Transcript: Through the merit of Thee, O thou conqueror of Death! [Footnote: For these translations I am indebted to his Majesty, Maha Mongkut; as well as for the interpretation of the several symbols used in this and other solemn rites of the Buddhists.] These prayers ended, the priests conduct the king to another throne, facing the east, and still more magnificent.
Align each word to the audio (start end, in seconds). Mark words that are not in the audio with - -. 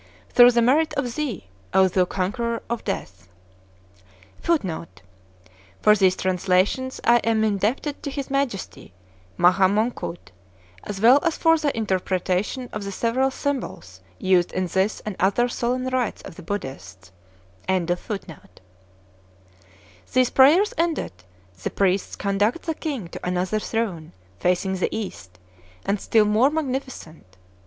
Through 0.29 0.49
the 0.53 0.63
merit 0.63 0.95
of 0.95 1.13
Thee, 1.13 1.45
O 1.75 1.87
thou 1.87 2.05
conqueror 2.05 2.63
of 2.71 2.83
Death! 2.83 3.27
[Footnote: 4.41 5.03
For 5.83 5.95
these 5.95 6.15
translations 6.15 6.99
I 7.03 7.17
am 7.17 7.43
indebted 7.43 8.01
to 8.01 8.09
his 8.09 8.31
Majesty, 8.31 8.93
Maha 9.37 9.67
Mongkut; 9.69 10.31
as 10.85 11.01
well 11.01 11.19
as 11.21 11.37
for 11.37 11.55
the 11.59 11.77
interpretation 11.77 12.67
of 12.73 12.83
the 12.83 12.91
several 12.91 13.29
symbols 13.29 14.01
used 14.17 14.51
in 14.53 14.65
this 14.65 15.01
and 15.01 15.15
other 15.19 15.47
solemn 15.47 15.85
rites 15.89 16.23
of 16.23 16.33
the 16.33 16.41
Buddhists.] 16.41 17.11
These 20.11 20.29
prayers 20.33 20.73
ended, 20.79 21.11
the 21.61 21.69
priests 21.69 22.15
conduct 22.15 22.63
the 22.63 22.73
king 22.73 23.07
to 23.09 23.23
another 23.23 23.59
throne, 23.59 24.13
facing 24.39 24.77
the 24.77 24.89
east, 24.89 25.37
and 25.85 26.01
still 26.01 26.25
more 26.25 26.49
magnificent. 26.49 27.37